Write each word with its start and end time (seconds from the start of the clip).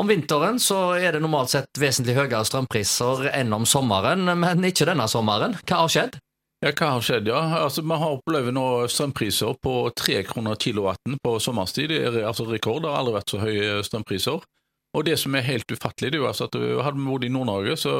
Om 0.00 0.08
vinteren 0.08 0.56
så 0.62 0.78
er 0.96 1.12
det 1.12 1.20
normalt 1.20 1.52
sett 1.52 1.76
vesentlig 1.80 2.14
høyere 2.16 2.40
strømpriser 2.48 3.26
enn 3.36 3.52
om 3.52 3.66
sommeren, 3.68 4.24
men 4.40 4.64
ikke 4.64 4.86
denne 4.88 5.04
sommeren. 5.12 5.58
Hva 5.68 5.82
har 5.82 5.92
skjedd? 5.92 6.16
Ja, 6.64 6.70
hva 6.76 6.88
har 6.94 7.04
skjedd, 7.04 7.28
ja? 7.28 7.40
Altså, 7.64 7.82
Vi 7.84 7.96
har 8.02 8.16
opplevd 8.16 8.52
nå 8.56 8.64
strømpriser 8.92 9.54
på 9.64 9.74
3 9.96 10.22
kroner 10.28 10.56
kilowatten 10.60 11.18
på 11.24 11.36
sommerstid. 11.40 11.88
Det 11.92 12.00
er 12.06 12.26
altså 12.28 12.44
rekord, 12.48 12.82
det 12.84 12.90
har 12.92 13.00
aldri 13.02 13.14
vært 13.18 13.32
så 13.34 13.40
høye 13.44 13.78
strømpriser. 13.84 14.40
Og 14.90 15.04
det 15.06 15.14
som 15.22 15.34
er 15.38 15.44
helt 15.46 15.70
ufattelig, 15.70 16.08
det 16.10 16.18
er 16.18 16.22
jo 16.24 16.26
altså 16.26 16.48
at 16.48 16.56
du 16.56 16.80
hadde 16.82 16.98
vi 16.98 17.04
bodd 17.06 17.24
i 17.24 17.28
Nord-Norge, 17.30 17.76
så 17.78 17.92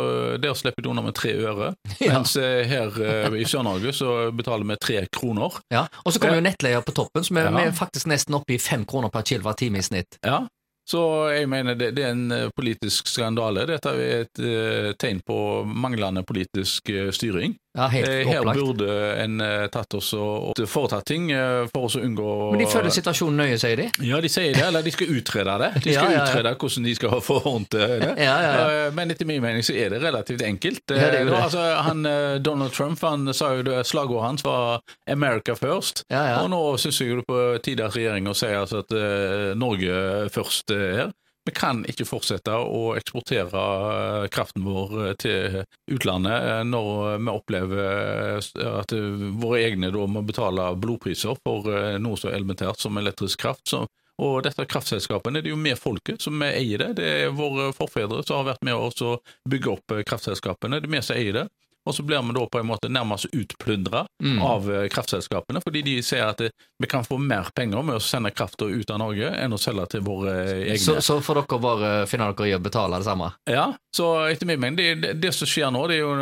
der 0.43 0.57
slipper 0.59 0.83
du 0.83 0.89
unna 0.91 1.05
med 1.07 1.15
tre 1.15 1.37
øre. 1.39 1.69
Ja. 2.01 2.17
Mens 2.17 2.33
eh, 2.41 2.65
her 2.67 2.97
eh, 3.05 3.37
i 3.39 3.45
Sør-Norge 3.47 3.93
så 3.95 4.31
betaler 4.35 4.65
vi 4.67 4.77
tre 4.83 5.03
kroner. 5.15 5.61
Ja, 5.71 5.85
Og 6.05 6.13
så 6.17 6.19
kommer 6.19 6.41
jo 6.41 6.47
nettleier 6.49 6.83
på 6.83 6.97
toppen, 6.97 7.23
så 7.25 7.37
vi, 7.37 7.45
Ja. 7.45 7.53
er 7.69 7.77
faktisk 7.77 8.09
nesten 8.11 8.35
oppe 8.41 8.57
i 8.57 8.59
fem 8.59 8.83
kroner 8.89 9.13
per 9.13 9.23
kilowattime 9.23 9.79
i 9.79 9.85
snitt. 9.87 10.19
Ja, 10.27 10.47
så 10.89 11.03
jeg 11.31 11.49
mener 11.51 11.77
det, 11.79 11.93
det 11.97 12.05
er 12.07 12.15
en 12.15 12.33
eh, 12.35 12.49
politisk 12.57 13.11
skandale. 13.11 13.67
Dette 13.69 13.93
er 13.95 14.25
et 14.25 14.43
eh, 14.43 14.91
tegn 14.99 15.21
på 15.27 15.37
manglende 15.65 16.25
politisk 16.27 16.91
eh, 16.91 17.11
styring. 17.15 17.55
Ja, 17.79 17.87
Eh, 17.87 18.27
Her 18.27 18.43
burde 18.55 19.15
en 19.23 19.41
eh, 19.41 19.67
tatt 19.71 19.95
oss 19.95 20.09
og 20.19 20.59
foretatt 20.67 21.05
ting 21.07 21.29
eh, 21.31 21.69
for 21.71 21.87
oss 21.87 21.95
å 21.95 22.03
unngå 22.03 22.31
Men 22.51 22.65
de 22.65 22.67
følger 22.67 22.91
situasjonen 22.97 23.39
nøye, 23.45 23.59
sier 23.63 23.79
de. 23.79 23.85
Ja, 24.03 24.19
de 24.21 24.31
sier 24.33 24.57
det, 24.57 24.65
eller 24.67 24.83
de 24.83 24.91
skal 24.91 25.13
utrede 25.15 25.55
det. 25.63 25.69
De 25.85 25.93
skal 25.95 26.11
ja, 26.11 26.17
ja. 26.17 26.25
utrede 26.27 26.55
hvordan 26.59 26.89
de 26.89 26.95
skal 26.99 27.15
få 27.23 27.39
til 27.71 27.95
det. 28.03 28.11
Ja, 28.27 28.35
ja, 28.43 28.51
ja. 28.59 28.91
Men 28.97 29.15
etter 29.15 29.29
min 29.29 29.43
mening 29.43 29.63
så 29.67 29.77
er 29.79 29.95
det 29.95 30.03
relativt 30.03 30.43
enkelt. 30.43 30.83
Ja, 30.91 31.13
det 31.15 31.23
det. 31.29 31.37
Altså, 31.39 31.63
han, 31.87 32.03
Donald 32.43 32.75
Trump 32.75 33.01
han 33.07 33.31
sa 33.35 33.53
jo 33.55 33.63
det, 33.67 33.79
slagordet 33.87 34.27
hans 34.27 34.45
var 34.45 34.83
'America 35.07 35.55
first'. 35.55 36.03
Ja, 36.11 36.25
ja. 36.27 36.37
Og 36.43 36.51
nå 36.51 36.61
syns 36.77 37.01
jeg 37.01 37.21
det 37.23 37.27
på 37.29 37.39
tide 37.63 37.87
at 37.87 37.95
regjeringa 37.97 38.35
sier 38.35 38.59
altså 38.65 38.83
at 38.83 39.57
Norge 39.59 40.29
først 40.35 40.71
er 40.75 40.95
her. 40.99 41.11
Vi 41.45 41.53
kan 41.57 41.81
ikke 41.89 42.05
fortsette 42.05 42.53
å 42.53 42.93
eksportere 42.99 43.61
eh, 43.61 44.27
kraften 44.33 44.65
vår 44.67 44.91
eh, 45.07 45.15
til 45.21 45.63
utlandet 45.95 46.49
eh, 46.51 46.61
når 46.69 47.17
vi 47.17 47.33
opplever 47.33 48.43
at 48.69 48.93
våre 49.41 49.63
egne 49.65 49.89
må 49.91 50.23
betale 50.27 50.69
blodpriser 50.77 51.39
for 51.45 51.65
noe 52.01 52.21
så 52.21 52.33
elementært 52.35 52.83
som 52.83 52.99
elektrisk 53.01 53.41
kraft. 53.41 53.73
Så, 53.73 53.87
og 54.21 54.43
dette 54.45 54.67
kraftselskapene, 54.69 55.41
det 55.41 55.49
er 55.49 55.55
jo 55.55 55.63
vi 55.65 55.73
folket 55.79 56.21
som 56.21 56.43
eier 56.45 56.83
det. 56.83 56.91
Det 57.01 57.09
er 57.25 57.35
våre 57.37 57.71
forfedre 57.77 58.21
som 58.27 58.43
har 58.43 58.53
vært 58.53 58.67
med 58.69 58.77
oss 58.77 59.01
å 59.01 59.17
bygge 59.49 59.73
opp 59.73 59.97
kraftselskapene. 60.11 60.83
Det 60.83 60.91
er 60.91 60.97
vi 60.99 61.03
som 61.07 61.17
eier 61.17 61.39
det. 61.41 61.47
Og 61.91 61.97
så 61.97 62.05
blir 62.07 62.23
vi 62.23 62.37
da 62.39 62.45
på 62.47 62.61
en 62.63 62.69
måte 62.71 62.91
nærmest 62.93 63.29
utplyndra 63.35 64.07
Mm. 64.21 64.37
av 64.45 64.67
eh, 64.69 64.85
kraftselskapene, 64.93 65.63
fordi 65.65 65.81
de 65.83 65.95
ser 66.05 66.27
at 66.29 66.39
det, 66.43 66.51
vi 66.79 66.87
kan 66.91 67.05
få 67.07 67.17
mer 67.19 67.49
penger 67.57 67.81
med 67.83 67.97
å 67.97 68.03
sende 68.05 68.31
krafta 68.37 68.67
ut 68.69 68.91
av 68.93 68.99
Norge 69.01 69.31
enn 69.33 69.55
å 69.57 69.59
selge 69.59 69.87
til 69.95 70.03
våre 70.05 70.35
eh, 70.45 70.61
egne. 70.75 70.79
Så, 70.83 70.99
så 71.03 71.17
får 71.25 71.41
dere 71.41 71.61
bare 71.65 71.93
finne 72.11 72.29
dere 72.37 72.51
i 72.51 72.55
å 72.55 72.61
betale 72.61 73.01
det 73.01 73.09
samme. 73.09 73.31
Ja, 73.49 73.71
så 73.97 74.11
etter 74.29 74.47
min 74.51 74.61
mening, 74.61 74.77
det, 74.77 74.89
det, 75.01 75.15
det 75.25 75.33
som 75.35 75.49
skjer 75.49 75.73
nå, 75.73 75.87
det 75.89 75.99
er 75.99 76.05
jo 76.05 76.13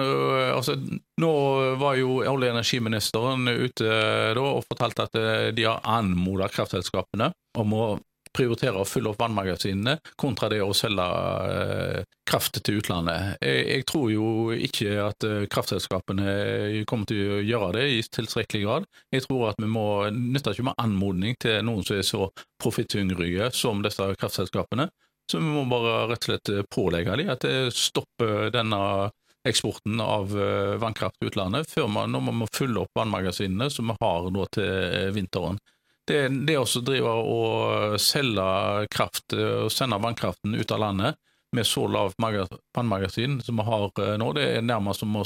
altså, 0.57 0.77
Nå 1.19 1.33
var 1.83 1.97
jo 1.99 2.21
olje- 2.23 2.31
og 2.53 2.55
energiministeren 2.55 3.49
ute 3.51 3.89
da 4.39 4.45
og 4.55 4.63
fortalte 4.71 5.09
at 5.09 5.19
de 5.59 5.65
har 5.67 5.83
anmoda 5.83 6.47
kraftselskapene 6.55 7.33
om 7.59 7.75
å 7.75 7.87
prioritere 8.35 8.81
å 8.81 8.87
fylle 8.89 9.13
opp 9.13 9.21
vannmagasinene 9.23 9.99
kontra 10.21 10.51
det 10.53 10.61
å 10.65 10.75
selge 10.77 11.07
øh, 11.53 12.07
kraft 12.29 12.61
til 12.61 12.81
utlandet. 12.81 13.39
Jeg, 13.43 13.65
jeg 13.73 13.87
tror 13.89 14.09
jo 14.13 14.29
ikke 14.55 14.95
at 15.05 15.29
øh, 15.29 15.47
kraftselskapene 15.53 16.85
kommer 16.89 17.11
til 17.11 17.39
å 17.39 17.43
gjøre 17.43 17.73
det 17.79 17.87
i 17.97 18.01
tilstrekkelig 18.19 18.65
grad. 18.65 18.89
Jeg 19.15 19.27
tror 19.27 19.51
at 19.53 19.63
vi 19.63 19.71
må 19.71 19.87
nytte 20.15 20.55
ikke 20.55 20.71
med 20.71 20.81
anmodning 20.81 21.39
til 21.43 21.61
noen 21.67 21.87
som 21.87 21.99
er 21.99 22.07
så 22.07 22.31
profitthungrige 22.63 23.53
som 23.57 23.85
disse 23.85 24.11
kraftselskapene. 24.19 24.89
Så 25.29 25.41
vi 25.43 25.49
må 25.49 25.67
bare 25.69 26.07
rett 26.09 26.25
og 26.25 26.31
slett 26.31 26.53
pålegge 26.73 27.17
dem 27.21 27.33
at 27.35 27.45
det 27.45 27.57
stopper 27.77 28.49
denne 28.55 29.11
eksporten 29.49 30.01
av 30.01 30.33
eh, 30.41 30.77
vannkraft 30.81 31.19
til 31.19 31.31
utlandet, 31.31 31.71
før 31.71 31.89
man, 31.93 32.13
når 32.13 32.25
man 32.29 32.41
må 32.43 32.49
fylle 32.53 32.83
opp 32.83 32.99
vannmagasinene 32.99 33.69
som 33.73 33.91
vi 33.91 33.99
har 34.03 34.31
nå 34.35 34.47
til 34.55 34.69
eh, 34.69 35.11
vinteren. 35.15 35.61
Det, 36.09 36.21
det 36.49 36.57
å 36.57 36.65
drive 36.85 37.15
og 37.21 37.97
selge 38.01 38.45
kraft 38.93 39.35
eh, 39.37 39.65
og 39.67 39.73
sende 39.73 39.99
vannkraften 40.01 40.57
ut 40.57 40.73
av 40.73 40.81
landet 40.81 41.19
med 41.57 41.67
så 41.67 41.87
lavt 41.89 42.17
vannmagasin 42.19 43.41
som 43.45 43.61
vi 43.61 43.67
har 43.69 43.91
eh, 44.05 44.15
nå, 44.21 44.33
det 44.37 44.47
er 44.57 44.65
nærmest 44.65 45.05
som 45.05 45.17
å 45.17 45.25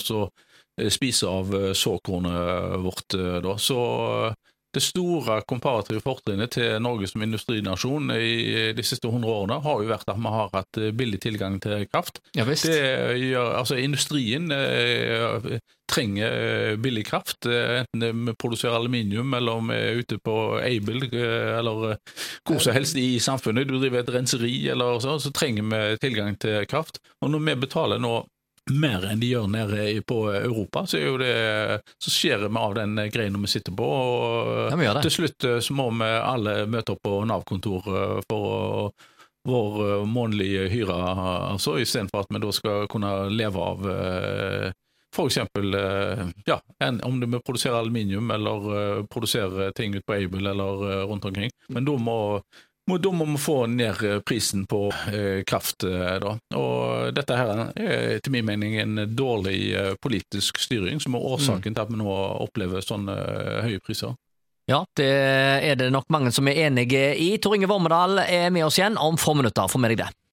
eh, 0.80 0.90
spise 0.90 1.30
av 1.30 1.54
eh, 1.54 1.72
såkornet 1.78 2.78
vårt. 2.82 3.14
eh, 3.18 3.38
Da. 3.44 3.56
Så 3.58 3.78
eh, 4.26 4.34
det 4.72 4.82
store 4.84 5.40
komparative 5.48 6.00
fortrinnet 6.04 6.54
til 6.56 6.78
Norge 6.82 7.10
som 7.10 7.24
industrinasjon 7.24 8.12
i 8.16 8.72
de 8.76 8.84
siste 8.86 9.10
100 9.10 9.28
årene 9.28 9.60
har 9.64 9.82
jo 9.82 9.90
vært 9.90 10.08
at 10.08 10.20
vi 10.20 10.32
har 10.36 10.50
hatt 10.54 10.80
eh, 10.80 10.94
billig 10.96 11.20
tilgang 11.22 11.58
til 11.62 11.86
kraft. 11.92 12.22
Ja 12.36 12.46
visst. 12.48 12.68
Det 12.68 13.18
gjør, 13.20 13.52
altså 13.60 13.78
Industrien 13.80 14.50
eh, 14.54 15.60
trenger 15.92 16.32
eh, 16.72 16.76
billig 16.80 17.06
kraft, 17.06 17.46
eh, 17.46 17.82
enten 17.82 18.26
vi 18.26 18.34
produserer 18.34 18.76
aluminium 18.78 19.34
eller 19.34 19.60
om 19.60 19.72
vi 19.72 19.78
er 19.78 20.00
ute 20.00 20.18
på 20.18 20.36
Aibel 20.62 21.04
eh, 21.10 21.58
eller 21.58 21.90
eh, 21.92 22.20
hvor 22.48 22.62
som 22.62 22.76
helst 22.76 22.96
i 22.96 23.20
samfunnet. 23.20 23.68
Du 23.68 23.78
driver 23.78 24.02
et 24.02 24.14
renseri 24.14 24.54
eller 24.72 25.00
sånn, 25.04 25.20
så 25.22 25.32
trenger 25.34 25.68
vi 25.68 25.82
tilgang 26.02 26.38
til 26.40 26.64
kraft. 26.70 27.02
Og 27.20 27.32
når 27.34 27.44
vi 27.48 27.58
betaler 27.66 28.02
nå 28.02 28.22
mer 28.70 29.06
enn 29.10 29.20
de 29.20 29.32
gjør 29.32 29.48
nede 29.50 30.02
på 30.06 30.18
Europa, 30.32 30.84
så 30.86 31.00
det 31.18 31.32
så 31.98 32.10
skjærer 32.10 32.48
vi 32.48 32.60
av 32.60 32.74
den 32.78 32.98
greina 33.10 33.40
vi 33.42 33.50
sitter 33.50 33.74
på. 33.74 33.86
og 33.86 34.82
Ja. 34.82 34.94
Til 35.02 35.10
slutt 35.10 35.44
eh, 35.44 35.58
så 35.58 35.74
må 35.74 35.88
vi 35.90 36.10
alle 36.18 36.66
møte 36.70 36.94
opp 36.94 37.02
på 37.02 37.24
Nav-kontor 37.26 37.88
eh, 37.90 38.20
for 38.30 38.92
vår 39.48 39.80
eh, 39.88 40.04
månedlige 40.06 40.68
hyre, 40.70 40.98
altså, 41.52 41.78
istedenfor 41.82 42.22
at 42.22 42.30
vi 42.30 42.42
da 42.44 42.52
skal 42.54 42.86
kunne 42.92 43.12
leve 43.34 43.58
av 43.58 43.88
f.eks. 45.12 45.38
ja, 46.46 46.56
om 47.04 47.18
vi 47.20 47.40
produserer 47.44 47.82
aluminium 47.82 48.30
eller 48.30 49.02
produserer 49.12 49.74
ting 49.76 49.92
ut 49.94 50.06
på 50.06 50.14
Aibel 50.14 50.46
eller 50.46 51.04
rundt 51.04 51.26
omkring. 51.28 51.50
Men 51.68 51.84
da 51.84 51.98
må, 52.00 52.16
da 52.90 53.12
må 53.14 53.24
vi 53.30 53.38
få 53.38 53.66
ned 53.70 54.02
eh, 54.02 54.18
prisen 54.26 54.66
på 54.66 54.88
eh, 55.12 55.44
kraft. 55.46 55.84
eh, 55.86 56.16
da. 56.22 56.34
Og 56.58 57.12
dette 57.14 57.38
her 57.38 57.52
er 57.76 58.16
etter 58.16 58.34
min 58.34 58.46
mening 58.48 58.76
en 58.82 59.04
dårlig 59.16 59.96
politisk 60.02 60.58
styring, 60.58 61.00
som 61.00 61.14
er 61.14 61.28
årsaken 61.32 61.74
til 61.74 61.84
at 61.84 61.92
vi 61.92 62.00
nå 62.00 62.16
opplever 62.42 62.84
sånne 62.84 63.16
høye 63.66 63.82
priser. 63.84 64.16
Ja, 64.70 64.84
det 64.96 65.10
er 65.10 65.78
det 65.78 65.90
nok 65.90 66.06
mange 66.14 66.30
som 66.34 66.46
er 66.48 66.68
enige 66.68 67.16
i. 67.18 67.32
Tor 67.42 67.56
Inge 67.56 67.70
Vormedal 67.70 68.22
er 68.22 68.50
med 68.54 68.68
oss 68.68 68.78
igjen 68.78 68.98
om 68.98 69.18
få 69.18 69.34
minutter. 69.34 69.70
Få 69.70 69.80
med 69.82 69.94
deg 69.94 70.04
det. 70.04 70.12